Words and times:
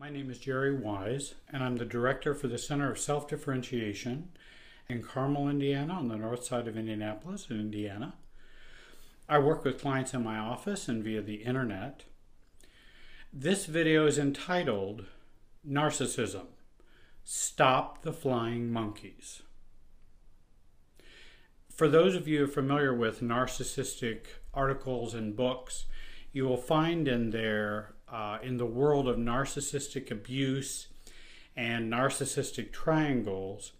My 0.00 0.08
name 0.08 0.30
is 0.30 0.38
Jerry 0.38 0.74
Wise, 0.74 1.34
and 1.52 1.62
I'm 1.62 1.76
the 1.76 1.84
director 1.84 2.34
for 2.34 2.48
the 2.48 2.56
Center 2.56 2.90
of 2.90 2.98
Self 2.98 3.28
Differentiation 3.28 4.30
in 4.88 5.02
Carmel, 5.02 5.46
Indiana, 5.46 5.92
on 5.92 6.08
the 6.08 6.16
north 6.16 6.42
side 6.42 6.66
of 6.66 6.78
Indianapolis, 6.78 7.48
in 7.50 7.60
Indiana. 7.60 8.14
I 9.28 9.40
work 9.40 9.62
with 9.62 9.82
clients 9.82 10.14
in 10.14 10.24
my 10.24 10.38
office 10.38 10.88
and 10.88 11.04
via 11.04 11.20
the 11.20 11.42
internet. 11.42 12.04
This 13.30 13.66
video 13.66 14.06
is 14.06 14.16
entitled 14.16 15.04
Narcissism 15.68 16.46
Stop 17.22 18.00
the 18.00 18.14
Flying 18.14 18.72
Monkeys. 18.72 19.42
For 21.68 21.88
those 21.88 22.14
of 22.14 22.26
you 22.26 22.46
familiar 22.46 22.94
with 22.94 23.20
narcissistic 23.20 24.20
articles 24.54 25.12
and 25.12 25.36
books, 25.36 25.84
you 26.32 26.44
will 26.44 26.56
find 26.56 27.06
in 27.06 27.32
there, 27.32 27.92
uh, 28.10 28.38
in 28.42 28.56
the 28.56 28.66
world 28.66 29.08
of 29.08 29.16
narcissistic 29.16 30.10
abuse 30.10 30.88
and 31.56 31.92
narcissistic 31.92 32.72
triangles 32.72 33.72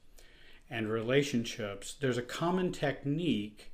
and 0.68 0.90
relationships, 0.90 1.94
there's 2.00 2.18
a 2.18 2.22
common 2.22 2.72
technique 2.72 3.70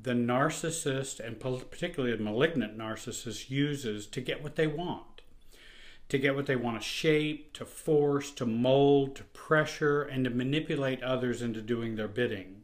the 0.00 0.12
narcissist 0.12 1.18
and 1.18 1.40
particularly 1.40 2.16
the 2.16 2.22
malignant 2.22 2.78
narcissist 2.78 3.50
uses 3.50 4.06
to 4.06 4.20
get 4.20 4.42
what 4.42 4.56
they 4.56 4.66
want. 4.66 5.22
To 6.10 6.18
get 6.18 6.34
what 6.34 6.46
they 6.46 6.56
want 6.56 6.80
to 6.80 6.86
shape, 6.86 7.52
to 7.54 7.66
force, 7.66 8.30
to 8.32 8.46
mold, 8.46 9.16
to 9.16 9.24
pressure, 9.24 10.02
and 10.02 10.24
to 10.24 10.30
manipulate 10.30 11.02
others 11.02 11.42
into 11.42 11.60
doing 11.60 11.96
their 11.96 12.08
bidding. 12.08 12.62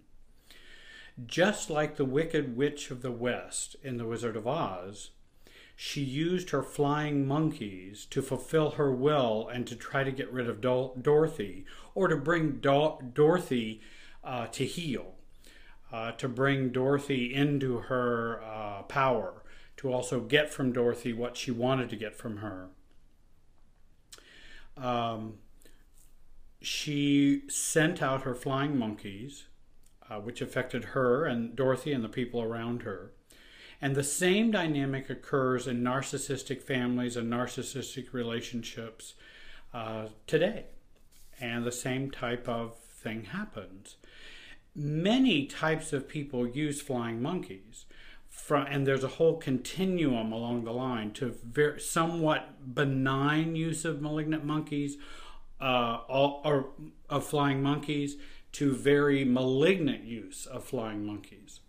Just 1.26 1.68
like 1.68 1.96
the 1.96 2.04
Wicked 2.04 2.56
Witch 2.56 2.90
of 2.90 3.02
the 3.02 3.10
West 3.10 3.76
in 3.82 3.98
The 3.98 4.06
Wizard 4.06 4.36
of 4.36 4.46
Oz, 4.46 5.10
she 5.76 6.02
used 6.02 6.50
her 6.50 6.62
flying 6.62 7.26
monkeys 7.26 8.06
to 8.06 8.22
fulfill 8.22 8.72
her 8.72 8.92
will 8.92 9.48
and 9.48 9.66
to 9.66 9.74
try 9.74 10.04
to 10.04 10.12
get 10.12 10.32
rid 10.32 10.48
of 10.48 10.60
Dorothy 10.60 11.64
or 11.94 12.08
to 12.08 12.16
bring 12.16 12.58
Do- 12.60 12.98
Dorothy 13.12 13.80
uh, 14.22 14.46
to 14.48 14.64
heel, 14.64 15.14
uh, 15.92 16.12
to 16.12 16.28
bring 16.28 16.70
Dorothy 16.70 17.34
into 17.34 17.78
her 17.78 18.40
uh, 18.42 18.82
power, 18.82 19.42
to 19.78 19.92
also 19.92 20.20
get 20.20 20.52
from 20.52 20.72
Dorothy 20.72 21.12
what 21.12 21.36
she 21.36 21.50
wanted 21.50 21.90
to 21.90 21.96
get 21.96 22.16
from 22.16 22.38
her. 22.38 22.68
Um, 24.76 25.34
she 26.60 27.42
sent 27.48 28.00
out 28.00 28.22
her 28.22 28.34
flying 28.34 28.78
monkeys, 28.78 29.46
uh, 30.08 30.20
which 30.20 30.40
affected 30.40 30.84
her 30.86 31.24
and 31.24 31.56
Dorothy 31.56 31.92
and 31.92 32.04
the 32.04 32.08
people 32.08 32.42
around 32.42 32.82
her. 32.82 33.12
And 33.84 33.94
the 33.94 34.02
same 34.02 34.50
dynamic 34.50 35.10
occurs 35.10 35.66
in 35.66 35.82
narcissistic 35.82 36.62
families 36.62 37.18
and 37.18 37.30
narcissistic 37.30 38.14
relationships 38.14 39.12
uh, 39.74 40.06
today. 40.26 40.64
And 41.38 41.66
the 41.66 41.70
same 41.70 42.10
type 42.10 42.48
of 42.48 42.78
thing 42.78 43.24
happens. 43.24 43.96
Many 44.74 45.44
types 45.44 45.92
of 45.92 46.08
people 46.08 46.48
use 46.48 46.80
flying 46.80 47.20
monkeys. 47.20 47.84
From, 48.30 48.66
and 48.70 48.86
there's 48.86 49.04
a 49.04 49.18
whole 49.18 49.36
continuum 49.36 50.32
along 50.32 50.64
the 50.64 50.72
line 50.72 51.10
to 51.20 51.36
very, 51.44 51.78
somewhat 51.78 52.74
benign 52.74 53.54
use 53.54 53.84
of 53.84 54.00
malignant 54.00 54.46
monkeys 54.46 54.96
uh, 55.60 55.98
or 56.08 56.70
of 57.10 57.26
flying 57.26 57.62
monkeys 57.62 58.16
to 58.52 58.74
very 58.74 59.26
malignant 59.26 60.04
use 60.04 60.46
of 60.46 60.64
flying 60.64 61.04
monkeys. 61.04 61.60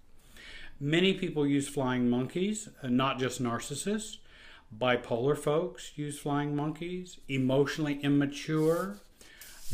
Many 0.80 1.14
people 1.14 1.48
use 1.48 1.68
flying 1.68 2.09
monkeys, 2.09 2.70
uh, 2.84 2.88
not 2.88 3.18
just 3.18 3.42
narcissists. 3.42 4.18
Bipolar 4.78 5.38
folks 5.38 5.94
use 5.95 6.20
flying 6.20 6.56
monkeys. 6.56 7.20
Emotionally 7.30 8.00
immature, 8.02 8.98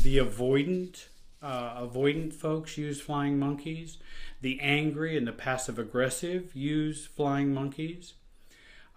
the 0.00 0.18
avoidant, 0.18 1.06
uh, 1.42 1.84
avoidant 1.84 2.32
folks 2.32 2.78
use 2.78 3.00
flying 3.00 3.38
monkeys. 3.38 3.98
The 4.42 4.60
angry 4.60 5.16
and 5.16 5.26
the 5.26 5.32
passive 5.32 5.78
aggressive 5.78 6.54
use 6.54 7.06
flying 7.06 7.52
monkeys. 7.52 8.14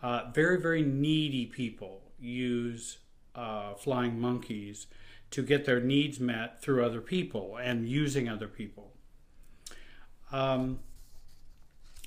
Uh, 0.04 0.30
very, 0.32 0.62
very 0.62 0.84
needy 0.84 1.48
people 1.48 2.04
use 2.20 3.00
uh, 3.34 3.74
flying 3.74 4.20
monkeys 4.20 4.86
to 5.32 5.42
get 5.42 5.66
their 5.66 5.80
needs 5.80 6.20
met 6.20 6.62
through 6.62 6.86
other 6.86 7.02
people 7.02 7.58
and 7.58 7.90
using 7.90 8.30
other 8.30 8.48
people. 8.48 8.94
Um, 10.32 10.80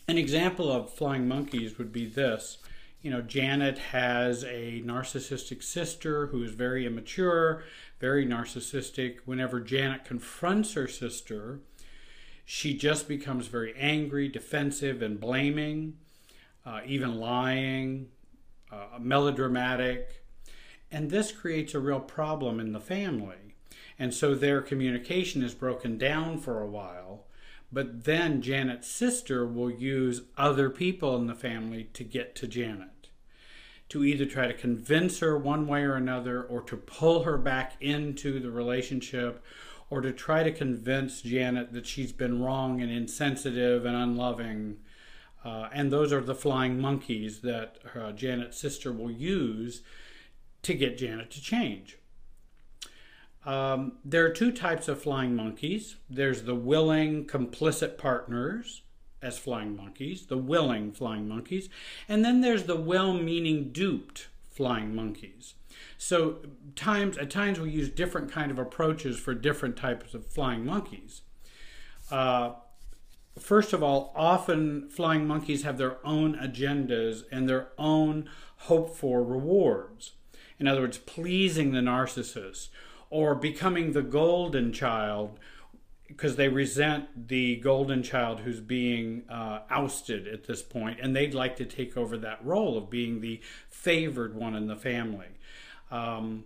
an 0.08 0.16
example 0.16 0.72
of 0.72 0.90
flying 0.90 1.28
monkeys 1.28 1.76
would 1.76 1.92
be 1.92 2.06
this. 2.06 2.58
You 3.02 3.10
know, 3.10 3.20
Janet 3.20 3.78
has 3.78 4.42
a 4.42 4.82
narcissistic 4.84 5.62
sister 5.62 6.28
who 6.28 6.42
is 6.42 6.52
very 6.52 6.86
immature, 6.86 7.62
very 8.00 8.26
narcissistic. 8.26 9.18
Whenever 9.26 9.60
Janet 9.60 10.06
confronts 10.06 10.72
her 10.72 10.88
sister, 10.88 11.60
she 12.46 12.74
just 12.74 13.06
becomes 13.06 13.48
very 13.48 13.74
angry, 13.76 14.28
defensive, 14.28 15.02
and 15.02 15.20
blaming, 15.20 15.98
uh, 16.64 16.80
even 16.86 17.16
lying, 17.16 18.08
uh, 18.72 18.98
melodramatic. 18.98 20.24
And 20.90 21.10
this 21.10 21.32
creates 21.32 21.74
a 21.74 21.80
real 21.80 22.00
problem 22.00 22.58
in 22.58 22.72
the 22.72 22.80
family. 22.80 23.54
And 23.98 24.14
so 24.14 24.34
their 24.34 24.62
communication 24.62 25.42
is 25.42 25.54
broken 25.54 25.98
down 25.98 26.38
for 26.38 26.62
a 26.62 26.66
while 26.66 27.27
but 27.70 28.04
then 28.04 28.40
Janet's 28.40 28.88
sister 28.88 29.46
will 29.46 29.70
use 29.70 30.22
other 30.36 30.70
people 30.70 31.16
in 31.16 31.26
the 31.26 31.34
family 31.34 31.84
to 31.92 32.04
get 32.04 32.34
to 32.36 32.48
Janet, 32.48 33.08
to 33.90 34.04
either 34.04 34.24
try 34.24 34.46
to 34.46 34.54
convince 34.54 35.18
her 35.18 35.36
one 35.36 35.66
way 35.66 35.82
or 35.82 35.94
another, 35.94 36.42
or 36.42 36.62
to 36.62 36.76
pull 36.76 37.24
her 37.24 37.36
back 37.36 37.74
into 37.80 38.40
the 38.40 38.50
relationship, 38.50 39.44
or 39.90 40.00
to 40.00 40.12
try 40.12 40.42
to 40.42 40.52
convince 40.52 41.22
Janet 41.22 41.72
that 41.72 41.86
she's 41.86 42.12
been 42.12 42.42
wrong 42.42 42.80
and 42.80 42.90
insensitive 42.90 43.84
and 43.84 43.96
unloving. 43.96 44.78
Uh, 45.44 45.68
and 45.72 45.90
those 45.90 46.12
are 46.12 46.20
the 46.20 46.34
flying 46.34 46.80
monkeys 46.80 47.40
that 47.40 47.78
uh, 47.94 48.12
Janet's 48.12 48.58
sister 48.58 48.92
will 48.92 49.10
use 49.10 49.82
to 50.62 50.74
get 50.74 50.98
Janet 50.98 51.30
to 51.30 51.40
change. 51.40 51.97
Um, 53.48 53.92
there 54.04 54.26
are 54.26 54.30
two 54.30 54.52
types 54.52 54.88
of 54.88 55.00
flying 55.00 55.34
monkeys 55.34 55.96
there's 56.10 56.42
the 56.42 56.54
willing, 56.54 57.24
complicit 57.24 57.96
partners 57.96 58.82
as 59.22 59.38
flying 59.38 59.74
monkeys, 59.74 60.26
the 60.26 60.36
willing 60.36 60.92
flying 60.92 61.26
monkeys, 61.26 61.70
and 62.10 62.22
then 62.22 62.42
there's 62.42 62.64
the 62.64 62.76
well 62.76 63.14
meaning 63.14 63.72
duped 63.72 64.28
flying 64.50 64.94
monkeys. 64.94 65.54
So 65.96 66.40
times 66.76 67.16
at 67.16 67.30
times 67.30 67.58
we 67.58 67.70
use 67.70 67.88
different 67.88 68.30
kind 68.30 68.50
of 68.50 68.58
approaches 68.58 69.18
for 69.18 69.32
different 69.32 69.78
types 69.78 70.12
of 70.12 70.26
flying 70.26 70.66
monkeys. 70.66 71.22
Uh, 72.10 72.52
first 73.38 73.72
of 73.72 73.82
all, 73.82 74.12
often 74.14 74.90
flying 74.90 75.26
monkeys 75.26 75.62
have 75.62 75.78
their 75.78 76.06
own 76.06 76.34
agendas 76.34 77.22
and 77.32 77.48
their 77.48 77.68
own 77.78 78.28
hope 78.58 78.94
for 78.94 79.24
rewards. 79.24 80.12
In 80.58 80.68
other 80.68 80.82
words, 80.82 80.98
pleasing 80.98 81.72
the 81.72 81.80
narcissist 81.80 82.68
or 83.10 83.34
becoming 83.34 83.92
the 83.92 84.02
golden 84.02 84.72
child 84.72 85.38
because 86.08 86.36
they 86.36 86.48
resent 86.48 87.28
the 87.28 87.56
golden 87.56 88.02
child 88.02 88.40
who's 88.40 88.60
being 88.60 89.24
uh, 89.28 89.60
ousted 89.70 90.26
at 90.26 90.44
this 90.44 90.62
point, 90.62 90.98
and 91.00 91.14
they'd 91.14 91.34
like 91.34 91.54
to 91.56 91.66
take 91.66 91.96
over 91.96 92.16
that 92.16 92.44
role 92.44 92.78
of 92.78 92.88
being 92.88 93.20
the 93.20 93.40
favored 93.68 94.34
one 94.34 94.56
in 94.56 94.66
the 94.66 94.76
family. 94.76 95.28
Um, 95.90 96.44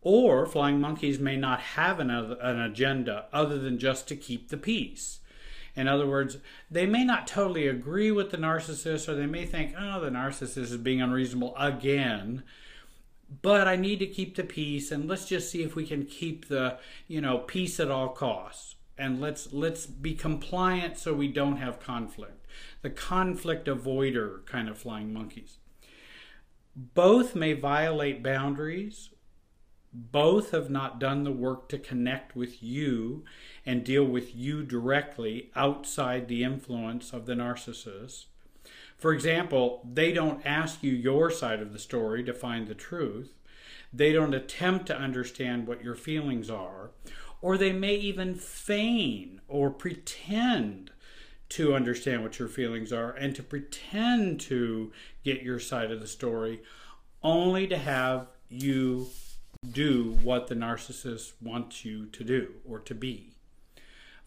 or 0.00 0.46
flying 0.46 0.80
monkeys 0.80 1.18
may 1.18 1.36
not 1.36 1.60
have 1.60 1.98
an, 1.98 2.08
an 2.08 2.60
agenda 2.60 3.26
other 3.32 3.58
than 3.58 3.78
just 3.78 4.08
to 4.08 4.16
keep 4.16 4.48
the 4.48 4.56
peace. 4.56 5.18
In 5.76 5.88
other 5.88 6.06
words, 6.06 6.38
they 6.70 6.86
may 6.86 7.04
not 7.04 7.26
totally 7.26 7.66
agree 7.66 8.10
with 8.10 8.30
the 8.30 8.36
narcissist, 8.36 9.08
or 9.08 9.14
they 9.14 9.26
may 9.26 9.44
think, 9.44 9.74
oh, 9.78 10.00
the 10.00 10.10
narcissist 10.10 10.56
is 10.56 10.76
being 10.76 11.02
unreasonable 11.02 11.54
again 11.56 12.44
but 13.42 13.68
I 13.68 13.76
need 13.76 14.00
to 14.00 14.06
keep 14.06 14.34
the 14.34 14.44
peace 14.44 14.90
and 14.90 15.08
let's 15.08 15.26
just 15.26 15.50
see 15.50 15.62
if 15.62 15.76
we 15.76 15.86
can 15.86 16.04
keep 16.04 16.48
the, 16.48 16.78
you 17.06 17.20
know, 17.20 17.38
peace 17.38 17.78
at 17.78 17.90
all 17.90 18.08
costs. 18.08 18.74
And 18.98 19.20
let's 19.20 19.52
let's 19.52 19.86
be 19.86 20.14
compliant 20.14 20.98
so 20.98 21.14
we 21.14 21.28
don't 21.28 21.56
have 21.56 21.80
conflict. 21.80 22.46
The 22.82 22.90
conflict 22.90 23.66
avoider 23.66 24.44
kind 24.44 24.68
of 24.68 24.76
flying 24.76 25.12
monkeys. 25.12 25.58
Both 26.76 27.34
may 27.34 27.54
violate 27.54 28.22
boundaries. 28.22 29.10
Both 29.92 30.50
have 30.50 30.70
not 30.70 31.00
done 31.00 31.24
the 31.24 31.32
work 31.32 31.68
to 31.70 31.78
connect 31.78 32.36
with 32.36 32.62
you 32.62 33.24
and 33.64 33.84
deal 33.84 34.04
with 34.04 34.36
you 34.36 34.62
directly 34.62 35.50
outside 35.56 36.28
the 36.28 36.44
influence 36.44 37.12
of 37.12 37.26
the 37.26 37.34
narcissist. 37.34 38.26
For 39.00 39.14
example, 39.14 39.88
they 39.90 40.12
don't 40.12 40.44
ask 40.44 40.82
you 40.82 40.92
your 40.92 41.30
side 41.30 41.62
of 41.62 41.72
the 41.72 41.78
story 41.78 42.22
to 42.22 42.34
find 42.34 42.68
the 42.68 42.74
truth. 42.74 43.32
They 43.94 44.12
don't 44.12 44.34
attempt 44.34 44.86
to 44.86 44.96
understand 44.96 45.66
what 45.66 45.82
your 45.82 45.94
feelings 45.94 46.50
are. 46.50 46.90
Or 47.40 47.56
they 47.56 47.72
may 47.72 47.94
even 47.94 48.34
feign 48.34 49.40
or 49.48 49.70
pretend 49.70 50.90
to 51.48 51.74
understand 51.74 52.22
what 52.22 52.38
your 52.38 52.48
feelings 52.48 52.92
are 52.92 53.12
and 53.12 53.34
to 53.36 53.42
pretend 53.42 54.38
to 54.40 54.92
get 55.24 55.42
your 55.42 55.58
side 55.58 55.90
of 55.90 56.00
the 56.00 56.06
story, 56.06 56.60
only 57.22 57.66
to 57.68 57.78
have 57.78 58.26
you 58.50 59.08
do 59.72 60.18
what 60.22 60.48
the 60.48 60.54
narcissist 60.54 61.32
wants 61.40 61.86
you 61.86 62.04
to 62.06 62.22
do 62.22 62.52
or 62.68 62.78
to 62.80 62.94
be. 62.94 63.34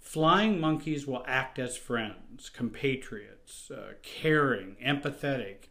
Flying 0.04 0.60
monkeys 0.60 1.08
will 1.08 1.24
act 1.26 1.58
as 1.58 1.78
friends, 1.78 2.50
compatriots, 2.50 3.72
uh, 3.72 3.94
caring, 4.04 4.76
empathetic, 4.86 5.70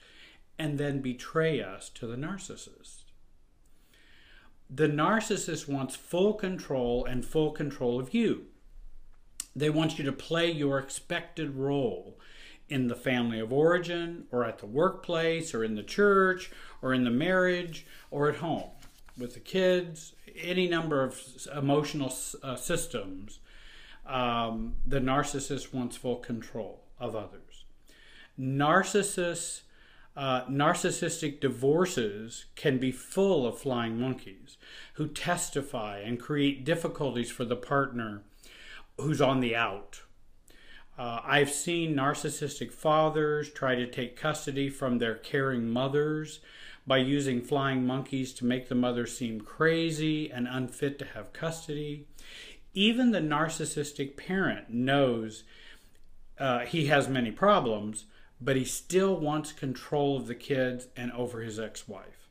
and 0.59 0.79
then 0.79 1.01
betray 1.01 1.63
us 1.63 1.91
to 1.91 2.07
the 2.07 2.17
narcissist. 2.17 3.03
The 4.69 4.89
narcissist 4.89 5.69
wants 5.69 5.95
full 5.95 6.33
control 6.33 7.05
and 7.05 7.25
full 7.25 7.53
control 7.53 8.01
of 8.01 8.15
you. 8.15 8.47
They 9.55 9.69
want 9.69 9.99
you 9.99 10.05
to 10.07 10.13
play 10.13 10.51
your 10.51 10.79
expected 10.79 11.55
role 11.55 12.19
in 12.71 12.89
the 12.89 12.97
family 12.97 13.39
of 13.39 13.53
origin, 13.53 14.25
or 14.33 14.45
at 14.45 14.59
the 14.59 14.67
workplace, 14.67 15.55
or 15.55 15.63
in 15.63 15.75
the 15.75 15.83
church, 15.83 16.51
or 16.81 16.95
in 16.95 17.05
the 17.05 17.11
marriage, 17.11 17.87
or 18.11 18.31
at 18.31 18.37
home 18.37 18.71
with 19.19 19.35
the 19.35 19.41
kids, 19.41 20.15
any 20.35 20.67
number 20.69 21.05
of 21.05 21.21
emotional 21.55 22.13
uh, 22.43 22.57
systems. 22.57 23.41
Um, 24.07 24.75
the 24.87 25.01
narcissist 25.01 25.73
wants 25.73 25.97
full 25.97 26.17
control 26.17 26.85
of 26.99 27.15
others. 27.15 27.65
Narcissists 28.39 29.63
uh, 30.15 30.45
narcissistic 30.45 31.41
divorces 31.41 32.45
can 32.55 32.79
be 32.79 32.93
full 32.93 33.47
of 33.47 33.59
flying 33.59 33.99
monkeys 33.99 34.59
who 34.95 35.09
testify 35.09 35.99
and 36.01 36.21
create 36.21 36.65
difficulties 36.65 37.31
for 37.31 37.47
the 37.47 37.57
partner 37.57 38.23
who's 38.99 39.23
on 39.23 39.41
the 39.41 39.57
out. 39.57 40.03
Uh, 40.99 41.21
I've 41.25 41.51
seen 41.51 41.97
narcissistic 41.97 42.73
fathers 42.73 43.51
try 43.51 43.75
to 43.75 43.87
take 43.87 44.17
custody 44.17 44.69
from 44.69 44.99
their 44.99 45.15
caring 45.15 45.71
mothers 45.71 46.41
by 46.87 46.99
using 46.99 47.41
flying 47.41 47.87
monkeys 47.87 48.35
to 48.35 48.45
make 48.45 48.69
the 48.69 48.75
mother 48.75 49.07
seem 49.07 49.41
crazy 49.41 50.31
and 50.31 50.47
unfit 50.47 50.99
to 50.99 51.07
have 51.07 51.33
custody. 51.33 52.07
Even 52.75 53.11
the 53.11 53.21
narcissistic 53.21 54.17
parent 54.17 54.71
knows 54.71 55.45
uh, 56.39 56.61
he 56.61 56.87
has 56.87 57.09
many 57.09 57.31
problems, 57.31 58.07
but 58.41 58.57
he 58.57 58.65
still 58.65 59.17
wants 59.17 59.53
control 59.53 60.17
of 60.17 60.27
the 60.27 60.35
kids 60.35 60.89
and 60.97 61.13
over 61.13 61.41
his 61.41 61.61
ex 61.61 61.87
wife. 61.87 62.29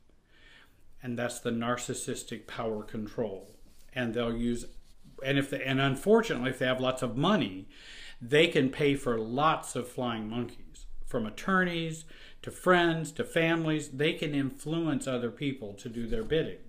And 1.04 1.18
that's 1.18 1.40
the 1.40 1.52
narcissistic 1.52 2.48
power 2.48 2.84
control. 2.84 3.56
And 3.94 4.14
they'll 4.14 4.36
use, 4.36 4.66
and 5.24 5.38
if 5.38 5.50
they, 5.50 5.64
and 5.64 5.80
unfortunately, 5.80 6.50
if 6.50 6.60
they 6.60 6.66
have 6.66 6.82
lots 6.82 7.02
of 7.02 7.18
money, 7.18 7.68
they 8.22 8.48
can 8.48 8.70
pay 8.70 8.96
for 8.96 9.18
lots 9.20 9.76
of 9.76 9.88
flying 9.88 10.30
monkeys 10.30 10.86
from 11.06 11.26
attorneys 11.26 12.06
to 12.42 12.52
friends 12.52 13.12
to 13.12 13.24
families. 13.24 13.90
They 13.90 14.14
can 14.14 14.34
influence 14.34 15.08
other 15.08 15.32
people 15.32 15.74
to 15.74 15.90
do 15.90 16.08
their 16.08 16.24
bidding. 16.24 16.60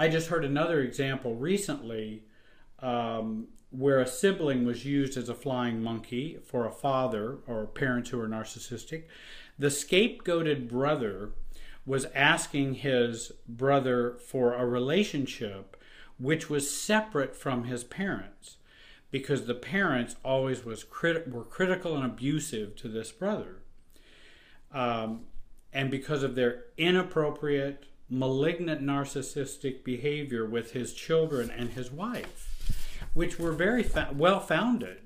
I 0.00 0.08
just 0.08 0.28
heard 0.28 0.46
another 0.46 0.80
example 0.80 1.34
recently 1.34 2.22
um, 2.78 3.48
where 3.68 4.00
a 4.00 4.06
sibling 4.06 4.64
was 4.64 4.86
used 4.86 5.18
as 5.18 5.28
a 5.28 5.34
flying 5.34 5.82
monkey 5.82 6.38
for 6.42 6.64
a 6.64 6.72
father 6.72 7.40
or 7.46 7.66
parents 7.66 8.08
who 8.08 8.18
are 8.18 8.26
narcissistic. 8.26 9.02
The 9.58 9.66
scapegoated 9.66 10.70
brother 10.70 11.32
was 11.84 12.06
asking 12.14 12.76
his 12.76 13.32
brother 13.46 14.16
for 14.26 14.54
a 14.54 14.64
relationship 14.64 15.76
which 16.18 16.48
was 16.48 16.74
separate 16.74 17.36
from 17.36 17.64
his 17.64 17.84
parents 17.84 18.56
because 19.10 19.46
the 19.46 19.54
parents 19.54 20.16
always 20.24 20.64
was 20.64 20.82
crit- 20.82 21.28
were 21.28 21.44
critical 21.44 21.94
and 21.94 22.06
abusive 22.06 22.74
to 22.76 22.88
this 22.88 23.12
brother. 23.12 23.56
Um, 24.72 25.26
and 25.74 25.90
because 25.90 26.22
of 26.22 26.36
their 26.36 26.64
inappropriate, 26.78 27.84
malignant 28.10 28.82
narcissistic 28.82 29.84
behavior 29.84 30.44
with 30.44 30.72
his 30.72 30.92
children 30.92 31.50
and 31.50 31.70
his 31.70 31.90
wife 31.90 32.50
which 33.14 33.38
were 33.38 33.52
very 33.52 33.82
fa- 33.82 34.10
well 34.14 34.40
founded. 34.40 34.98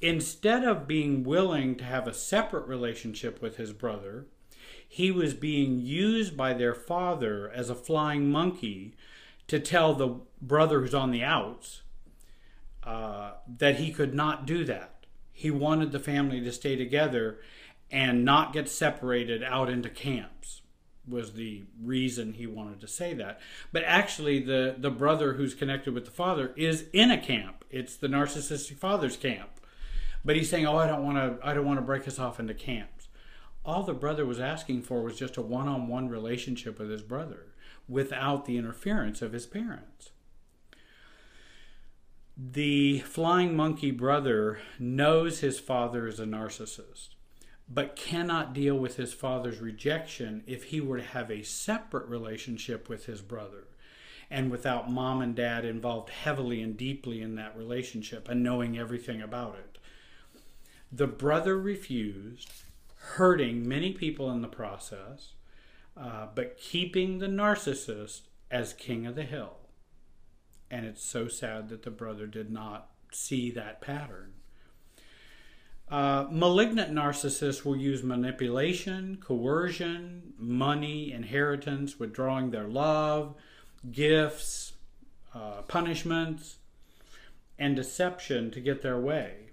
Instead 0.00 0.64
of 0.64 0.88
being 0.88 1.22
willing 1.22 1.76
to 1.76 1.84
have 1.84 2.08
a 2.08 2.14
separate 2.14 2.66
relationship 2.66 3.40
with 3.40 3.56
his 3.56 3.72
brother, 3.72 4.26
he 4.88 5.10
was 5.10 5.32
being 5.32 5.80
used 5.80 6.36
by 6.36 6.52
their 6.52 6.74
father 6.74 7.50
as 7.50 7.70
a 7.70 7.74
flying 7.74 8.30
monkey 8.30 8.94
to 9.46 9.60
tell 9.60 9.94
the 9.94 10.20
brother 10.40 10.80
who's 10.80 10.94
on 10.94 11.12
the 11.12 11.22
outs 11.22 11.82
uh, 12.82 13.32
that 13.58 13.76
he 13.76 13.92
could 13.92 14.12
not 14.12 14.44
do 14.44 14.64
that. 14.64 15.06
He 15.32 15.50
wanted 15.50 15.92
the 15.92 16.00
family 16.00 16.40
to 16.40 16.52
stay 16.52 16.74
together 16.74 17.38
and 17.90 18.24
not 18.24 18.52
get 18.52 18.68
separated 18.68 19.42
out 19.42 19.70
into 19.70 19.88
camps 19.88 20.61
was 21.06 21.32
the 21.32 21.64
reason 21.80 22.34
he 22.34 22.46
wanted 22.46 22.80
to 22.80 22.88
say 22.88 23.14
that. 23.14 23.40
But 23.72 23.84
actually, 23.84 24.40
the 24.40 24.74
the 24.78 24.90
brother 24.90 25.34
who's 25.34 25.54
connected 25.54 25.94
with 25.94 26.04
the 26.04 26.10
father 26.10 26.52
is 26.56 26.86
in 26.92 27.10
a 27.10 27.20
camp. 27.20 27.64
It's 27.70 27.96
the 27.96 28.08
narcissistic 28.08 28.76
father's 28.76 29.16
camp. 29.16 29.50
But 30.24 30.36
he's 30.36 30.48
saying, 30.50 30.66
"Oh, 30.66 30.76
I 30.76 30.86
don't 30.86 31.04
want 31.04 31.16
to. 31.16 31.46
I 31.46 31.54
don't 31.54 31.66
want 31.66 31.78
to 31.78 31.84
break 31.84 32.06
us 32.06 32.18
off 32.18 32.38
into 32.38 32.54
camps." 32.54 33.08
All 33.64 33.82
the 33.82 33.94
brother 33.94 34.26
was 34.26 34.40
asking 34.40 34.82
for 34.82 35.02
was 35.02 35.18
just 35.18 35.36
a 35.36 35.42
one-on-one 35.42 36.08
relationship 36.08 36.78
with 36.78 36.90
his 36.90 37.02
brother, 37.02 37.46
without 37.88 38.44
the 38.44 38.56
interference 38.56 39.22
of 39.22 39.32
his 39.32 39.46
parents. 39.46 40.10
The 42.36 43.00
flying 43.00 43.54
monkey 43.54 43.92
brother 43.92 44.58
knows 44.78 45.40
his 45.40 45.60
father 45.60 46.08
is 46.08 46.18
a 46.18 46.24
narcissist 46.24 47.10
but 47.68 47.96
cannot 47.96 48.52
deal 48.52 48.76
with 48.76 48.96
his 48.96 49.12
father's 49.12 49.60
rejection 49.60 50.42
if 50.46 50.64
he 50.64 50.80
were 50.80 50.98
to 50.98 51.04
have 51.04 51.30
a 51.30 51.42
separate 51.42 52.08
relationship 52.08 52.88
with 52.88 53.06
his 53.06 53.22
brother 53.22 53.68
and 54.32 54.50
without 54.50 54.90
mom 54.90 55.20
and 55.20 55.36
dad 55.36 55.64
involved 55.64 56.08
heavily 56.08 56.62
and 56.62 56.76
deeply 56.76 57.20
in 57.20 57.34
that 57.34 57.56
relationship 57.56 58.30
and 58.30 58.42
knowing 58.42 58.78
everything 58.78 59.20
about 59.20 59.56
it. 59.56 59.78
The 60.90 61.06
brother 61.06 61.58
refused, 61.58 62.50
hurting 62.96 63.68
many 63.68 63.92
people 63.92 64.30
in 64.30 64.40
the 64.40 64.48
process, 64.48 65.34
uh, 65.96 66.28
but 66.34 66.56
keeping 66.56 67.18
the 67.18 67.26
narcissist 67.26 68.22
as 68.50 68.72
king 68.72 69.06
of 69.06 69.16
the 69.16 69.24
hill. 69.24 69.56
And 70.70 70.86
it's 70.86 71.04
so 71.04 71.28
sad 71.28 71.68
that 71.68 71.82
the 71.82 71.90
brother 71.90 72.26
did 72.26 72.50
not 72.50 72.88
see 73.12 73.50
that 73.50 73.82
pattern. 73.82 74.32
Uh, 75.92 76.26
malignant 76.30 76.90
narcissists 76.90 77.66
will 77.66 77.76
use 77.76 78.02
manipulation, 78.02 79.18
coercion, 79.20 80.32
money, 80.38 81.12
inheritance, 81.12 81.98
withdrawing 81.98 82.50
their 82.50 82.66
love, 82.66 83.34
gifts, 83.90 84.72
uh, 85.34 85.60
punishments, 85.68 86.56
and 87.58 87.76
deception 87.76 88.50
to 88.50 88.58
get 88.58 88.80
their 88.80 88.98
way. 88.98 89.50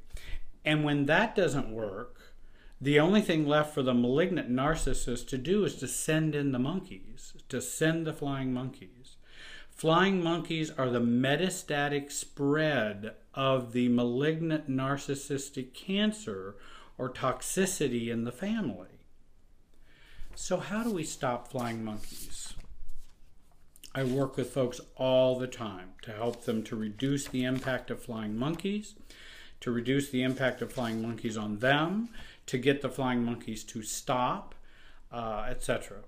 And 0.63 0.85
when 0.85 1.07
that 1.07 1.35
doesn't 1.35 1.73
work, 1.73 2.33
the 2.79 3.01
only 3.01 3.19
thing 3.19 3.45
left 3.45 3.73
for 3.73 3.83
the 3.83 3.93
malignant 3.93 4.49
narcissist 4.49 5.27
to 5.27 5.37
do 5.37 5.65
is 5.65 5.75
to 5.75 5.89
send 5.89 6.35
in 6.35 6.53
the 6.53 6.59
monkeys, 6.59 7.33
to 7.49 7.59
send 7.59 8.07
the 8.07 8.13
flying 8.13 8.53
monkeys. 8.53 9.17
Flying 9.69 10.23
monkeys 10.23 10.71
are 10.71 10.89
the 10.89 11.01
metastatic 11.01 12.13
spread 12.13 13.15
of 13.33 13.73
the 13.73 13.87
malignant 13.89 14.69
narcissistic 14.69 15.73
cancer 15.73 16.55
or 16.97 17.09
toxicity 17.09 18.09
in 18.09 18.23
the 18.23 18.31
family. 18.31 18.87
So, 20.35 20.57
how 20.57 20.83
do 20.83 20.91
we 20.91 21.03
stop 21.03 21.49
flying 21.49 21.83
monkeys? 21.83 22.53
I 23.93 24.03
work 24.03 24.37
with 24.37 24.51
folks 24.51 24.79
all 24.95 25.37
the 25.37 25.47
time 25.47 25.91
to 26.03 26.11
help 26.11 26.45
them 26.45 26.63
to 26.63 26.75
reduce 26.75 27.27
the 27.27 27.43
impact 27.43 27.89
of 27.89 28.01
flying 28.01 28.37
monkeys, 28.37 28.95
to 29.61 29.71
reduce 29.71 30.09
the 30.09 30.23
impact 30.23 30.61
of 30.61 30.71
flying 30.71 31.01
monkeys 31.01 31.37
on 31.37 31.59
them, 31.59 32.09
to 32.45 32.57
get 32.57 32.81
the 32.81 32.89
flying 32.89 33.23
monkeys 33.23 33.63
to 33.65 33.81
stop, 33.81 34.55
uh, 35.11 35.45
etc 35.49 36.03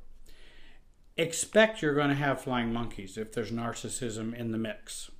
expect 1.17 1.81
you're 1.81 1.95
going 1.95 2.09
to 2.09 2.15
have 2.15 2.41
flying 2.41 2.73
monkeys 2.73 3.17
if 3.17 3.31
there's 3.33 3.51
narcissism 3.51 4.33
in 4.33 4.51
the 4.51 4.57
mix. 4.57 5.11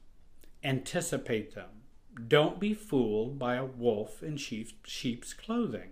Anticipate 0.64 1.56
them. 1.56 1.81
Don't 2.28 2.60
be 2.60 2.74
fooled 2.74 3.40
by 3.40 3.56
a 3.56 3.66
wolf 3.66 4.22
in 4.22 4.38
sheep, 4.38 4.70
sheep's 4.86 5.34
clothing. 5.34 5.92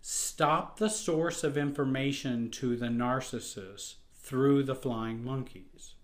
Stop 0.00 0.78
the 0.78 0.88
source 0.88 1.42
of 1.42 1.58
information 1.58 2.50
to 2.50 2.76
the 2.76 2.86
narcissist 2.86 3.96
through 4.14 4.62
the 4.62 4.74
flying 4.74 5.24
monkeys. 5.24 5.94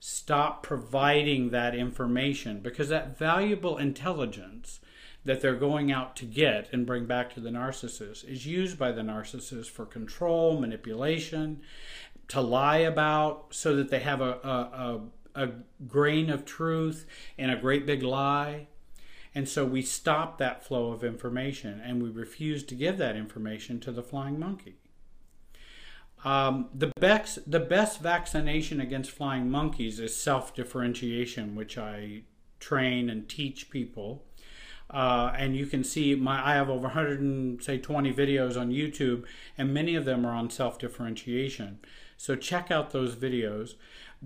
Stop 0.00 0.62
providing 0.62 1.50
that 1.50 1.74
information 1.74 2.60
because 2.60 2.88
that 2.88 3.18
valuable 3.18 3.78
intelligence 3.78 4.80
that 5.24 5.40
they're 5.40 5.56
going 5.56 5.90
out 5.90 6.14
to 6.16 6.24
get 6.24 6.68
and 6.72 6.86
bring 6.86 7.06
back 7.06 7.32
to 7.32 7.40
the 7.40 7.50
narcissist 7.50 8.24
is 8.28 8.46
used 8.46 8.78
by 8.78 8.92
the 8.92 9.00
narcissist 9.00 9.70
for 9.70 9.86
control, 9.86 10.60
manipulation, 10.60 11.60
to 12.28 12.40
lie 12.40 12.78
about 12.78 13.46
so 13.50 13.76
that 13.76 13.90
they 13.90 14.00
have 14.00 14.20
a, 14.20 14.38
a, 14.44 14.48
a, 14.48 15.00
a 15.34 15.50
grain 15.86 16.30
of 16.30 16.44
truth 16.44 17.06
and 17.38 17.50
a 17.50 17.56
great 17.56 17.86
big 17.86 18.02
lie. 18.02 18.68
And 19.34 19.48
so 19.48 19.64
we 19.64 19.82
stop 19.82 20.38
that 20.38 20.64
flow 20.64 20.92
of 20.92 21.02
information 21.02 21.80
and 21.80 22.02
we 22.02 22.08
refuse 22.08 22.62
to 22.64 22.74
give 22.74 22.98
that 22.98 23.16
information 23.16 23.80
to 23.80 23.90
the 23.90 24.02
flying 24.02 24.38
monkey. 24.38 24.76
Um, 26.24 26.70
the 26.72 26.90
best 26.98 27.50
the 27.50 27.60
best 27.60 28.00
vaccination 28.00 28.80
against 28.80 29.10
flying 29.10 29.50
monkeys 29.50 30.00
is 30.00 30.16
self 30.16 30.54
differentiation, 30.54 31.54
which 31.54 31.76
I 31.76 32.22
train 32.60 33.10
and 33.10 33.28
teach 33.28 33.68
people. 33.68 34.24
Uh, 34.88 35.32
and 35.36 35.56
you 35.56 35.66
can 35.66 35.84
see 35.84 36.14
my 36.14 36.52
I 36.52 36.54
have 36.54 36.70
over 36.70 36.84
100 36.84 37.20
and 37.20 37.62
say 37.62 37.76
20 37.76 38.12
videos 38.12 38.58
on 38.58 38.70
YouTube, 38.70 39.24
and 39.58 39.74
many 39.74 39.94
of 39.96 40.06
them 40.06 40.24
are 40.24 40.32
on 40.32 40.48
self 40.48 40.78
differentiation. 40.78 41.78
So 42.16 42.36
check 42.36 42.70
out 42.70 42.92
those 42.92 43.16
videos. 43.16 43.74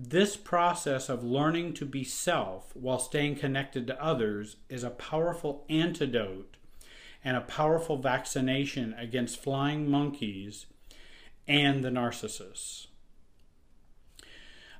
This 0.01 0.37
process 0.37 1.09
of 1.09 1.25
learning 1.25 1.73
to 1.73 1.85
be 1.85 2.05
self 2.05 2.73
while 2.73 2.99
staying 2.99 3.35
connected 3.35 3.85
to 3.87 4.01
others 4.01 4.55
is 4.69 4.81
a 4.81 4.91
powerful 4.91 5.65
antidote 5.67 6.55
and 7.21 7.35
a 7.35 7.41
powerful 7.41 7.97
vaccination 7.97 8.95
against 8.97 9.43
flying 9.43 9.91
monkeys 9.91 10.67
and 11.49 11.83
the 11.83 11.89
narcissists. 11.89 12.87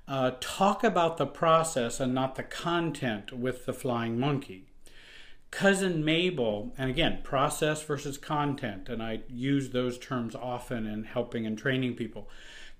Uh, 0.07 0.31
talk 0.39 0.85
about 0.85 1.17
the 1.17 1.27
process 1.27 1.99
and 1.99 2.15
not 2.15 2.35
the 2.35 2.43
content 2.43 3.33
with 3.33 3.65
the 3.65 3.73
flying 3.73 4.17
monkey. 4.17 4.67
Cousin 5.51 6.05
Mabel, 6.05 6.73
and 6.77 6.89
again, 6.89 7.19
process 7.23 7.83
versus 7.83 8.17
content, 8.17 8.87
and 8.87 9.03
I 9.03 9.19
use 9.27 9.71
those 9.71 9.97
terms 9.97 10.33
often 10.33 10.87
in 10.87 11.03
helping 11.03 11.45
and 11.45 11.57
training 11.57 11.95
people. 11.95 12.29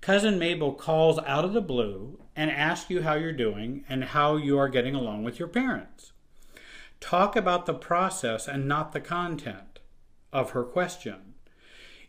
Cousin 0.00 0.38
Mabel 0.38 0.72
calls 0.72 1.18
out 1.26 1.44
of 1.44 1.52
the 1.52 1.60
blue 1.60 2.18
and 2.34 2.50
asks 2.50 2.88
you 2.88 3.02
how 3.02 3.14
you're 3.14 3.32
doing 3.32 3.84
and 3.88 4.04
how 4.04 4.36
you 4.36 4.58
are 4.58 4.68
getting 4.68 4.94
along 4.94 5.24
with 5.24 5.38
your 5.38 5.48
parents. 5.48 6.12
Talk 7.00 7.36
about 7.36 7.66
the 7.66 7.74
process 7.74 8.48
and 8.48 8.66
not 8.66 8.92
the 8.92 9.00
content 9.00 9.80
of 10.32 10.50
her 10.50 10.64
question. 10.64 11.34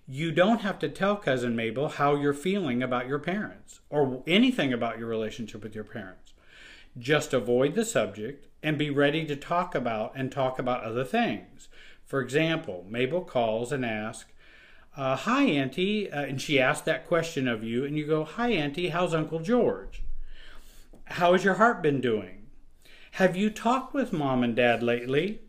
You 0.07 0.31
don't 0.31 0.61
have 0.61 0.79
to 0.79 0.89
tell 0.89 1.15
Cousin 1.17 1.55
Mabel 1.55 1.89
how 1.89 2.15
you're 2.15 2.33
feeling 2.33 2.81
about 2.81 3.07
your 3.07 3.19
parents 3.19 3.81
or 3.89 4.23
anything 4.25 4.73
about 4.73 4.97
your 4.97 5.07
relationship 5.07 5.63
with 5.63 5.75
your 5.75 5.83
parents. 5.83 6.33
Just 6.97 7.33
avoid 7.33 7.75
the 7.75 7.85
subject 7.85 8.47
and 8.63 8.77
be 8.77 8.89
ready 8.89 9.25
to 9.25 9.35
talk 9.35 9.75
about 9.75 10.13
and 10.15 10.31
talk 10.31 10.59
about 10.59 10.83
other 10.83 11.05
things. 11.05 11.69
For 12.05 12.21
example, 12.21 12.85
Mabel 12.89 13.21
calls 13.21 13.71
and 13.71 13.85
asks, 13.85 14.31
uh, 14.95 15.15
Hi, 15.15 15.43
Auntie. 15.43 16.11
Uh, 16.11 16.23
and 16.23 16.41
she 16.41 16.59
asked 16.59 16.85
that 16.85 17.07
question 17.07 17.47
of 17.47 17.63
you, 17.63 17.85
and 17.85 17.97
you 17.97 18.05
go, 18.05 18.23
Hi, 18.23 18.49
Auntie, 18.49 18.89
how's 18.89 19.13
Uncle 19.13 19.39
George? 19.39 20.03
How 21.05 21.33
has 21.33 21.43
your 21.43 21.55
heart 21.55 21.81
been 21.81 22.01
doing? 22.01 22.47
Have 23.11 23.35
you 23.35 23.49
talked 23.49 23.93
with 23.93 24.13
mom 24.13 24.43
and 24.43 24.55
dad 24.55 24.81
lately? 24.81 25.41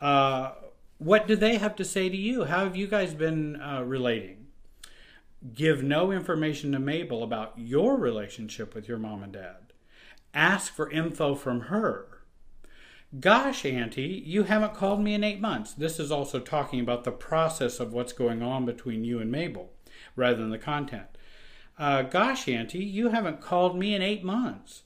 Uh, 0.00 0.52
what 0.98 1.26
do 1.26 1.36
they 1.36 1.56
have 1.56 1.76
to 1.76 1.84
say 1.84 2.08
to 2.08 2.16
you? 2.16 2.44
How 2.44 2.64
have 2.64 2.76
you 2.76 2.86
guys 2.86 3.14
been 3.14 3.60
uh, 3.60 3.82
relating? 3.84 4.46
Give 5.54 5.82
no 5.82 6.10
information 6.12 6.72
to 6.72 6.78
Mabel 6.78 7.22
about 7.22 7.54
your 7.56 7.96
relationship 7.96 8.74
with 8.74 8.88
your 8.88 8.98
mom 8.98 9.22
and 9.22 9.32
dad. 9.32 9.72
Ask 10.34 10.72
for 10.74 10.90
info 10.90 11.34
from 11.34 11.62
her. 11.62 12.15
Gosh, 13.20 13.64
Auntie, 13.64 14.22
you 14.26 14.42
haven't 14.42 14.74
called 14.74 15.00
me 15.00 15.14
in 15.14 15.22
eight 15.22 15.40
months. 15.40 15.72
This 15.72 16.00
is 16.00 16.10
also 16.10 16.40
talking 16.40 16.80
about 16.80 17.04
the 17.04 17.12
process 17.12 17.78
of 17.78 17.92
what's 17.92 18.12
going 18.12 18.42
on 18.42 18.66
between 18.66 19.04
you 19.04 19.20
and 19.20 19.30
Mabel 19.30 19.70
rather 20.16 20.38
than 20.38 20.50
the 20.50 20.58
content. 20.58 21.06
Uh, 21.78 22.02
gosh, 22.02 22.48
Auntie, 22.48 22.84
you 22.84 23.10
haven't 23.10 23.40
called 23.40 23.78
me 23.78 23.94
in 23.94 24.02
eight 24.02 24.24
months. 24.24 24.82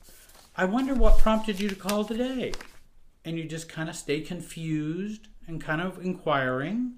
I 0.54 0.66
wonder 0.66 0.94
what 0.94 1.18
prompted 1.18 1.60
you 1.60 1.70
to 1.70 1.74
call 1.74 2.04
today. 2.04 2.52
And 3.24 3.38
you 3.38 3.44
just 3.44 3.70
kind 3.70 3.88
of 3.88 3.96
stay 3.96 4.20
confused 4.20 5.28
and 5.46 5.60
kind 5.60 5.80
of 5.80 6.04
inquiring. 6.04 6.96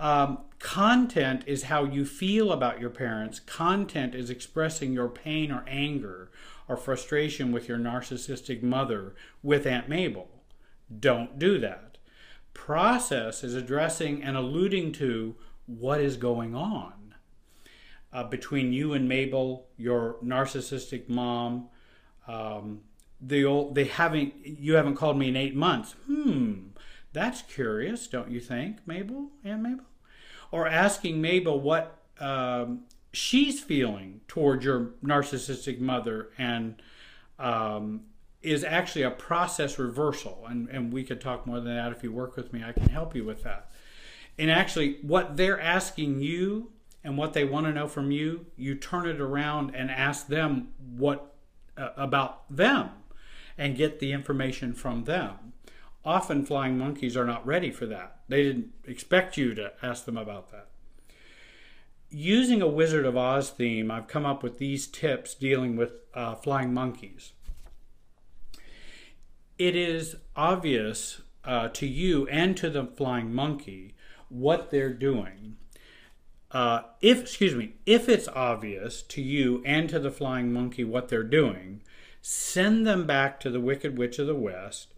Um, 0.00 0.38
content 0.58 1.44
is 1.46 1.64
how 1.64 1.84
you 1.84 2.04
feel 2.04 2.50
about 2.50 2.80
your 2.80 2.90
parents. 2.90 3.38
Content 3.38 4.16
is 4.16 4.30
expressing 4.30 4.92
your 4.92 5.08
pain 5.08 5.52
or 5.52 5.64
anger 5.68 6.32
or 6.66 6.76
frustration 6.76 7.52
with 7.52 7.68
your 7.68 7.78
narcissistic 7.78 8.62
mother 8.62 9.14
with 9.42 9.64
Aunt 9.64 9.88
Mabel. 9.88 10.28
Don't 10.98 11.38
do 11.38 11.58
that. 11.58 11.98
Process 12.54 13.44
is 13.44 13.54
addressing 13.54 14.22
and 14.22 14.36
alluding 14.36 14.92
to 14.92 15.36
what 15.66 16.00
is 16.00 16.16
going 16.16 16.54
on 16.54 17.14
uh, 18.12 18.24
between 18.24 18.72
you 18.72 18.92
and 18.92 19.08
Mabel, 19.08 19.68
your 19.76 20.16
narcissistic 20.24 21.08
mom. 21.08 21.68
Um, 22.26 22.80
the 23.20 23.44
old, 23.44 23.74
they 23.74 23.84
haven't 23.84 24.34
you 24.44 24.74
haven't 24.74 24.96
called 24.96 25.18
me 25.18 25.28
in 25.28 25.36
eight 25.36 25.54
months. 25.54 25.94
Hmm, 26.06 26.68
that's 27.12 27.42
curious, 27.42 28.06
don't 28.06 28.30
you 28.30 28.40
think, 28.40 28.78
Mabel? 28.86 29.30
Aunt 29.44 29.62
Mabel, 29.62 29.84
or 30.50 30.66
asking 30.66 31.20
Mabel 31.20 31.60
what 31.60 31.98
um, 32.18 32.84
she's 33.12 33.60
feeling 33.60 34.20
toward 34.26 34.64
your 34.64 34.92
narcissistic 35.04 35.80
mother 35.80 36.30
and 36.38 36.80
um, 37.38 38.02
is 38.42 38.64
actually 38.64 39.02
a 39.02 39.10
process 39.10 39.78
reversal. 39.78 40.44
And, 40.48 40.68
and 40.68 40.92
we 40.92 41.04
could 41.04 41.20
talk 41.20 41.46
more 41.46 41.60
than 41.60 41.74
that 41.74 41.92
if 41.92 42.02
you 42.02 42.12
work 42.12 42.36
with 42.36 42.52
me. 42.52 42.62
I 42.64 42.72
can 42.72 42.88
help 42.88 43.14
you 43.14 43.24
with 43.24 43.42
that. 43.42 43.70
And 44.38 44.50
actually, 44.50 44.98
what 45.02 45.36
they're 45.36 45.60
asking 45.60 46.20
you 46.20 46.70
and 47.04 47.18
what 47.18 47.34
they 47.34 47.44
want 47.44 47.66
to 47.66 47.72
know 47.72 47.88
from 47.88 48.10
you, 48.10 48.46
you 48.56 48.74
turn 48.74 49.06
it 49.06 49.20
around 49.20 49.74
and 49.74 49.90
ask 49.90 50.28
them 50.28 50.68
what 50.96 51.34
uh, 51.76 51.90
about 51.96 52.44
them 52.54 52.90
and 53.58 53.76
get 53.76 54.00
the 54.00 54.12
information 54.12 54.72
from 54.72 55.04
them. 55.04 55.52
Often, 56.02 56.46
flying 56.46 56.78
monkeys 56.78 57.16
are 57.16 57.26
not 57.26 57.46
ready 57.46 57.70
for 57.70 57.84
that. 57.86 58.20
They 58.28 58.42
didn't 58.42 58.70
expect 58.86 59.36
you 59.36 59.54
to 59.54 59.72
ask 59.82 60.06
them 60.06 60.16
about 60.16 60.50
that. 60.50 60.68
Using 62.08 62.62
a 62.62 62.66
Wizard 62.66 63.04
of 63.04 63.16
Oz 63.16 63.50
theme, 63.50 63.90
I've 63.90 64.08
come 64.08 64.24
up 64.24 64.42
with 64.42 64.58
these 64.58 64.86
tips 64.86 65.34
dealing 65.34 65.76
with 65.76 65.90
uh, 66.14 66.34
flying 66.36 66.72
monkeys 66.72 67.32
it 69.60 69.76
is 69.76 70.16
obvious 70.34 71.20
uh, 71.44 71.68
to 71.68 71.86
you 71.86 72.26
and 72.28 72.56
to 72.56 72.70
the 72.70 72.86
flying 72.86 73.34
monkey 73.34 73.94
what 74.30 74.70
they're 74.70 74.94
doing. 74.94 75.58
Uh, 76.50 76.80
if 77.02 77.20
excuse 77.20 77.54
me, 77.54 77.74
if 77.84 78.08
it's 78.08 78.26
obvious 78.28 79.02
to 79.02 79.20
you 79.20 79.62
and 79.66 79.90
to 79.90 79.98
the 79.98 80.10
flying 80.10 80.50
monkey 80.50 80.82
what 80.82 81.10
they're 81.10 81.22
doing, 81.22 81.82
send 82.22 82.86
them 82.86 83.06
back 83.06 83.38
to 83.38 83.50
the 83.50 83.60
Wicked 83.60 83.98
Witch 83.98 84.18
of 84.18 84.26
the 84.26 84.34
West, 84.34 84.94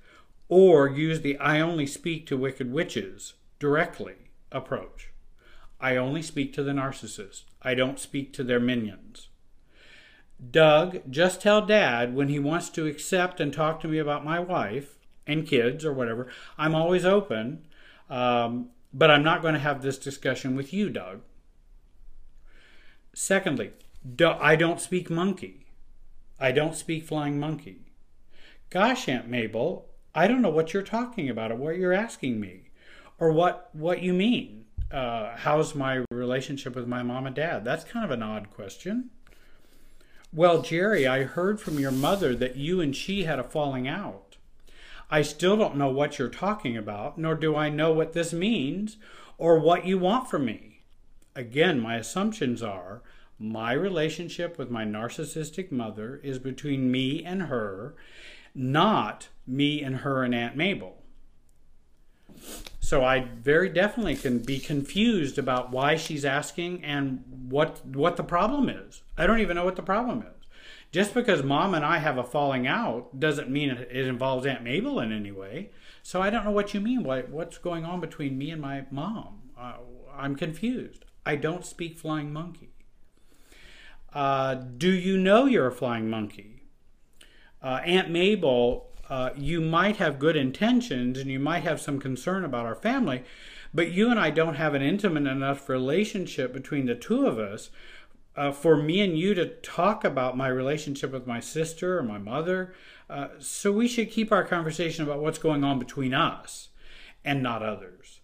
or 0.48 0.88
use 0.88 1.22
the 1.22 1.36
"I 1.38 1.58
only 1.58 1.86
speak 1.86 2.24
to 2.28 2.36
wicked 2.36 2.70
witches" 2.72 3.34
directly 3.58 4.30
approach. 4.52 5.10
I 5.80 5.96
only 5.96 6.22
speak 6.22 6.52
to 6.52 6.62
the 6.62 6.70
narcissist. 6.70 7.42
I 7.62 7.74
don't 7.74 7.98
speak 7.98 8.32
to 8.34 8.44
their 8.44 8.60
minions. 8.60 9.26
Doug, 10.50 11.02
just 11.10 11.40
tell 11.40 11.64
dad 11.64 12.14
when 12.14 12.28
he 12.28 12.38
wants 12.38 12.68
to 12.70 12.86
accept 12.86 13.40
and 13.40 13.52
talk 13.52 13.80
to 13.80 13.88
me 13.88 13.98
about 13.98 14.24
my 14.24 14.40
wife 14.40 14.96
and 15.26 15.46
kids 15.46 15.84
or 15.84 15.92
whatever. 15.92 16.28
I'm 16.58 16.74
always 16.74 17.04
open, 17.04 17.66
um, 18.10 18.70
but 18.92 19.10
I'm 19.10 19.22
not 19.22 19.42
going 19.42 19.54
to 19.54 19.60
have 19.60 19.82
this 19.82 19.98
discussion 19.98 20.56
with 20.56 20.72
you, 20.72 20.90
Doug. 20.90 21.20
Secondly, 23.14 23.72
do, 24.16 24.30
I 24.30 24.56
don't 24.56 24.80
speak 24.80 25.10
monkey. 25.10 25.66
I 26.40 26.50
don't 26.50 26.74
speak 26.74 27.04
flying 27.04 27.38
monkey. 27.38 27.86
Gosh, 28.68 29.08
Aunt 29.08 29.28
Mabel, 29.28 29.86
I 30.14 30.26
don't 30.26 30.42
know 30.42 30.50
what 30.50 30.72
you're 30.72 30.82
talking 30.82 31.28
about 31.28 31.52
or 31.52 31.56
what 31.56 31.76
you're 31.76 31.92
asking 31.92 32.40
me 32.40 32.70
or 33.18 33.30
what, 33.30 33.68
what 33.72 34.02
you 34.02 34.12
mean. 34.12 34.64
Uh, 34.90 35.36
how's 35.36 35.74
my 35.74 36.04
relationship 36.10 36.74
with 36.74 36.88
my 36.88 37.02
mom 37.02 37.26
and 37.26 37.36
dad? 37.36 37.64
That's 37.64 37.84
kind 37.84 38.04
of 38.04 38.10
an 38.10 38.22
odd 38.22 38.50
question. 38.50 39.10
Well, 40.34 40.62
Jerry, 40.62 41.06
I 41.06 41.24
heard 41.24 41.60
from 41.60 41.78
your 41.78 41.90
mother 41.90 42.34
that 42.36 42.56
you 42.56 42.80
and 42.80 42.96
she 42.96 43.24
had 43.24 43.38
a 43.38 43.44
falling 43.44 43.86
out. 43.86 44.38
I 45.10 45.20
still 45.20 45.58
don't 45.58 45.76
know 45.76 45.90
what 45.90 46.18
you're 46.18 46.30
talking 46.30 46.74
about, 46.74 47.18
nor 47.18 47.34
do 47.34 47.54
I 47.54 47.68
know 47.68 47.92
what 47.92 48.14
this 48.14 48.32
means 48.32 48.96
or 49.36 49.58
what 49.58 49.84
you 49.84 49.98
want 49.98 50.30
from 50.30 50.46
me. 50.46 50.84
Again, 51.36 51.78
my 51.80 51.96
assumptions 51.96 52.62
are 52.62 53.02
my 53.38 53.74
relationship 53.74 54.56
with 54.56 54.70
my 54.70 54.86
narcissistic 54.86 55.70
mother 55.70 56.18
is 56.22 56.38
between 56.38 56.90
me 56.90 57.22
and 57.22 57.42
her, 57.42 57.94
not 58.54 59.28
me 59.46 59.82
and 59.82 59.96
her 59.96 60.22
and 60.22 60.34
Aunt 60.34 60.56
Mabel. 60.56 60.96
So 62.92 63.02
I 63.02 63.20
very 63.20 63.70
definitely 63.70 64.16
can 64.16 64.40
be 64.40 64.58
confused 64.58 65.38
about 65.38 65.70
why 65.70 65.96
she's 65.96 66.26
asking 66.26 66.84
and 66.84 67.24
what 67.48 67.80
what 67.86 68.18
the 68.18 68.22
problem 68.22 68.68
is. 68.68 69.00
I 69.16 69.26
don't 69.26 69.40
even 69.40 69.56
know 69.56 69.64
what 69.64 69.76
the 69.76 69.82
problem 69.82 70.20
is. 70.20 70.46
Just 70.90 71.14
because 71.14 71.42
mom 71.42 71.72
and 71.72 71.86
I 71.86 71.96
have 71.96 72.18
a 72.18 72.22
falling 72.22 72.66
out 72.66 73.18
doesn't 73.18 73.48
mean 73.48 73.70
it 73.70 74.06
involves 74.06 74.44
Aunt 74.44 74.62
Mabel 74.62 75.00
in 75.00 75.10
any 75.10 75.32
way. 75.32 75.70
So 76.02 76.20
I 76.20 76.28
don't 76.28 76.44
know 76.44 76.50
what 76.50 76.74
you 76.74 76.82
mean. 76.82 77.02
What 77.02 77.30
what's 77.30 77.56
going 77.56 77.86
on 77.86 77.98
between 77.98 78.36
me 78.36 78.50
and 78.50 78.60
my 78.60 78.84
mom? 78.90 79.40
Uh, 79.58 79.76
I'm 80.14 80.36
confused. 80.36 81.06
I 81.24 81.36
don't 81.36 81.64
speak 81.64 81.98
flying 81.98 82.30
monkey. 82.30 82.74
Uh, 84.12 84.54
do 84.54 84.90
you 84.90 85.16
know 85.16 85.46
you're 85.46 85.68
a 85.68 85.72
flying 85.72 86.10
monkey? 86.10 86.64
Uh, 87.62 87.80
Aunt 87.86 88.10
Mabel 88.10 88.91
uh, 89.08 89.30
you 89.36 89.60
might 89.60 89.96
have 89.96 90.18
good 90.18 90.36
intentions 90.36 91.18
and 91.18 91.30
you 91.30 91.38
might 91.38 91.64
have 91.64 91.80
some 91.80 91.98
concern 91.98 92.44
about 92.44 92.66
our 92.66 92.74
family, 92.74 93.24
but 93.74 93.90
you 93.90 94.10
and 94.10 94.18
I 94.18 94.30
don't 94.30 94.54
have 94.54 94.74
an 94.74 94.82
intimate 94.82 95.26
enough 95.26 95.68
relationship 95.68 96.52
between 96.52 96.86
the 96.86 96.94
two 96.94 97.26
of 97.26 97.38
us 97.38 97.70
uh, 98.36 98.52
for 98.52 98.76
me 98.76 99.00
and 99.00 99.18
you 99.18 99.34
to 99.34 99.46
talk 99.46 100.04
about 100.04 100.36
my 100.36 100.48
relationship 100.48 101.12
with 101.12 101.26
my 101.26 101.40
sister 101.40 101.98
or 101.98 102.02
my 102.02 102.18
mother. 102.18 102.74
Uh, 103.10 103.28
so 103.38 103.72
we 103.72 103.88
should 103.88 104.10
keep 104.10 104.32
our 104.32 104.44
conversation 104.44 105.04
about 105.04 105.20
what's 105.20 105.38
going 105.38 105.64
on 105.64 105.78
between 105.78 106.14
us 106.14 106.68
and 107.24 107.42
not 107.42 107.62
others. 107.62 108.20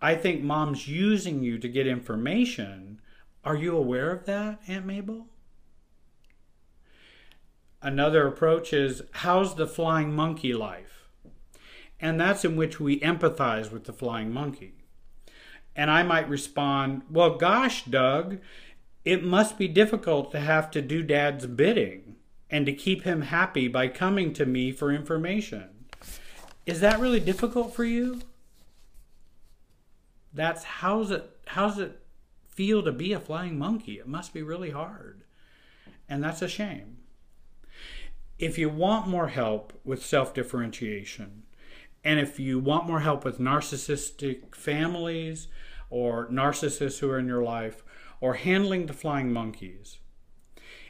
I 0.00 0.14
think 0.14 0.42
mom's 0.42 0.88
using 0.88 1.42
you 1.42 1.58
to 1.58 1.68
get 1.68 1.86
information. 1.86 3.00
Are 3.44 3.56
you 3.56 3.76
aware 3.76 4.10
of 4.10 4.24
that, 4.24 4.60
Aunt 4.66 4.86
Mabel? 4.86 5.26
Another 7.82 8.26
approach 8.26 8.72
is 8.72 9.02
how's 9.12 9.54
the 9.54 9.66
flying 9.66 10.12
monkey 10.12 10.52
life? 10.52 11.08
And 11.98 12.20
that's 12.20 12.44
in 12.44 12.56
which 12.56 12.80
we 12.80 13.00
empathize 13.00 13.70
with 13.70 13.84
the 13.84 13.92
flying 13.92 14.32
monkey. 14.32 14.74
And 15.76 15.90
I 15.90 16.02
might 16.02 16.28
respond, 16.28 17.02
well, 17.10 17.36
gosh, 17.36 17.84
Doug, 17.84 18.38
it 19.04 19.24
must 19.24 19.56
be 19.56 19.68
difficult 19.68 20.30
to 20.32 20.40
have 20.40 20.70
to 20.72 20.82
do 20.82 21.02
dad's 21.02 21.46
bidding 21.46 22.16
and 22.50 22.66
to 22.66 22.72
keep 22.72 23.04
him 23.04 23.22
happy 23.22 23.68
by 23.68 23.88
coming 23.88 24.32
to 24.34 24.44
me 24.44 24.72
for 24.72 24.92
information. 24.92 25.86
Is 26.66 26.80
that 26.80 27.00
really 27.00 27.20
difficult 27.20 27.74
for 27.74 27.84
you? 27.84 28.20
That's 30.32 30.64
how's 30.64 31.10
it 31.10 31.28
how's 31.46 31.78
it 31.78 32.00
feel 32.48 32.82
to 32.82 32.92
be 32.92 33.12
a 33.12 33.20
flying 33.20 33.58
monkey? 33.58 33.98
It 33.98 34.06
must 34.06 34.34
be 34.34 34.42
really 34.42 34.70
hard. 34.70 35.22
And 36.08 36.22
that's 36.22 36.42
a 36.42 36.48
shame. 36.48 36.99
If 38.40 38.56
you 38.56 38.70
want 38.70 39.06
more 39.06 39.28
help 39.28 39.78
with 39.84 40.02
self-differentiation, 40.02 41.42
and 42.02 42.18
if 42.18 42.40
you 42.40 42.58
want 42.58 42.86
more 42.86 43.00
help 43.00 43.22
with 43.22 43.38
narcissistic 43.38 44.54
families 44.54 45.48
or 45.90 46.26
narcissists 46.28 47.00
who 47.00 47.10
are 47.10 47.18
in 47.18 47.26
your 47.26 47.42
life 47.42 47.84
or 48.18 48.34
handling 48.34 48.86
the 48.86 48.94
flying 48.94 49.30
monkeys, 49.30 49.98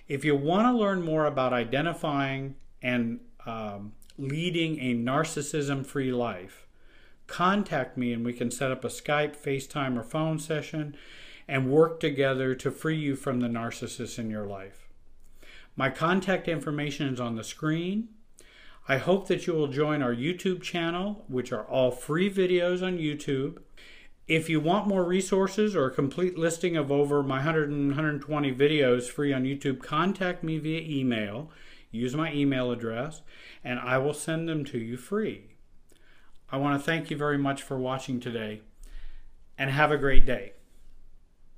if 0.07 0.25
you 0.25 0.37
want 0.37 0.69
to 0.69 0.80
learn 0.80 1.02
more 1.02 1.26
about 1.26 1.52
identifying 1.52 2.54
and 2.83 3.19
um, 3.45 3.95
leading 4.16 4.78
a 4.78 4.95
narcissism 4.95 5.85
free 5.85 6.12
life, 6.12 6.69
contact 7.26 7.97
me 7.97 8.12
and 8.12 8.25
we 8.25 8.33
can 8.33 8.52
set 8.52 8.71
up 8.71 8.85
a 8.85 8.88
Skype, 8.88 9.37
FaceTime, 9.37 9.99
or 9.99 10.04
phone 10.04 10.38
session 10.38 10.97
and 11.49 11.69
work 11.69 11.99
together 11.99 12.54
to 12.54 12.71
free 12.71 12.97
you 12.97 13.16
from 13.16 13.40
the 13.40 13.49
narcissist 13.49 14.21
in 14.21 14.30
your 14.30 14.47
life. 14.47 14.89
My 15.77 15.91
contact 15.91 16.49
information 16.49 17.12
is 17.12 17.21
on 17.21 17.37
the 17.37 17.45
screen. 17.45 18.09
I 18.89 18.99
hope 18.99 19.29
that 19.29 19.47
you 19.47 19.53
will 19.53 19.69
join 19.69 20.03
our 20.03 20.15
YouTube 20.15 20.62
channel, 20.62 21.25
which 21.29 21.53
are 21.53 21.65
all 21.65 21.91
free 21.91 22.33
videos 22.33 22.83
on 22.83 22.99
YouTube. 22.99 23.59
If 24.27 24.49
you 24.49 24.61
want 24.61 24.89
more 24.89 25.05
resources 25.05 25.75
or 25.75 25.87
a 25.87 25.95
complete 25.95 26.39
listing 26.39 26.77
of 26.77 26.91
over 26.91 27.23
my 27.23 27.37
100 27.37 27.71
and 27.71 27.89
120 27.89 28.55
videos 28.55 29.09
free 29.09 29.33
on 29.33 29.45
YouTube, 29.45 29.83
contact 29.83 30.43
me 30.43 30.59
via 30.59 30.81
email. 30.81 31.50
Use 31.91 32.15
my 32.15 32.33
email 32.33 32.71
address, 32.71 33.23
and 33.65 33.81
I 33.81 33.99
will 33.99 34.15
send 34.15 34.49
them 34.49 34.65
to 34.67 34.79
you 34.79 34.97
free. 34.97 35.57
I 36.53 36.57
want 36.57 36.79
to 36.79 36.85
thank 36.85 37.11
you 37.11 37.17
very 37.17 37.39
much 37.39 37.62
for 37.62 37.79
watching 37.79 38.21
today, 38.21 38.62
and 39.59 39.71
have 39.71 39.91
a 39.91 39.99
great 39.99 40.25
day. 40.25 40.53